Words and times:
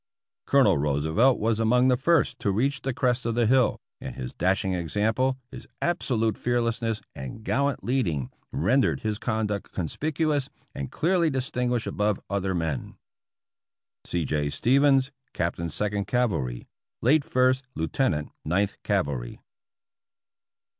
Colonel 0.47 0.79
Roosevelt 0.79 1.37
was 1.37 1.59
among 1.59 1.87
the 1.89 1.95
first 1.95 2.39
to 2.39 2.49
reach 2.49 2.81
the 2.81 2.91
crest 2.91 3.23
of 3.23 3.35
the 3.35 3.45
hill, 3.45 3.79
and 3.99 4.15
his 4.15 4.33
dashing 4.33 4.73
example, 4.73 5.37
his 5.51 5.67
absolute 5.79 6.39
fearlessness 6.39 7.03
and 7.13 7.43
gallant 7.43 7.83
leading 7.83 8.31
rendered 8.51 9.01
his 9.01 9.19
conduct 9.19 9.71
conspicuous 9.71 10.49
and 10.73 10.91
clearly 10.91 11.29
distinguished 11.29 11.85
above 11.85 12.19
other 12.31 12.55
men. 12.55 12.95
C. 14.03 14.25
J. 14.25 14.49
Stevens, 14.49 15.11
Captain 15.33 15.69
Second 15.69 16.05
Cavalry. 16.05 16.67
(Late 17.03 17.23
First 17.23 17.63
Lieutenant 17.75 18.31
Ninth 18.43 18.81
Cavalry.) 18.81 19.39